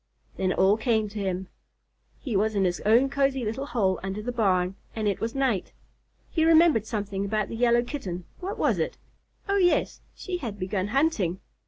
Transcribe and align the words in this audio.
Then 0.35 0.51
it 0.53 0.57
all 0.57 0.77
came 0.77 1.09
to 1.09 1.19
him. 1.19 1.47
He 2.19 2.35
was 2.35 2.55
in 2.55 2.65
his 2.65 2.79
own 2.87 3.07
cozy 3.07 3.45
little 3.45 3.67
hole 3.67 3.99
under 4.01 4.23
the 4.23 4.31
barn, 4.31 4.73
and 4.95 5.07
it 5.07 5.19
was 5.19 5.35
night. 5.35 5.73
He 6.31 6.43
remembered 6.43 6.87
something 6.87 7.23
about 7.23 7.49
the 7.49 7.55
Yellow 7.55 7.83
Kitten. 7.83 8.25
What 8.39 8.57
was 8.57 8.79
it? 8.79 8.97
Oh 9.47 9.57
yes, 9.57 10.01
she 10.15 10.37
had 10.37 10.57
begun 10.57 10.87
hunting. 10.87 11.39